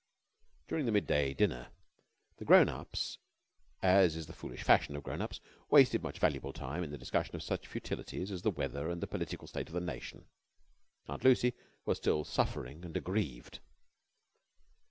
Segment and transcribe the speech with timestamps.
[0.67, 1.67] During the midday dinner
[2.37, 3.19] the grown ups,
[3.83, 5.39] as is the foolish fashion of grown ups,
[5.69, 9.05] wasted much valuable time in the discussion of such futilities as the weather and the
[9.05, 10.25] political state of the nation.
[11.07, 11.53] Aunt Lucy
[11.85, 13.59] was still suffering and aggrieved.